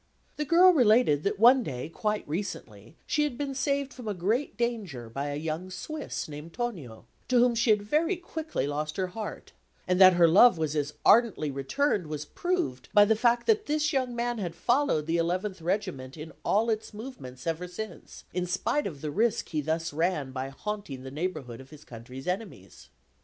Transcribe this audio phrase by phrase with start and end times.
[0.37, 4.57] The girl related that one day quite recently she had been saved from a great
[4.57, 9.05] danger by a young Swiss named Tonio, to whom she had very quickly lost her
[9.09, 9.51] heart;
[9.87, 13.93] and that her love was as ardently returned was proved by the fact that this
[13.93, 18.87] young man had followed the Eleventh Regiment in all its movements ever since, in spite
[18.87, 22.89] of the risk he thus ran by haunting the neighbourhood of his country's enemies.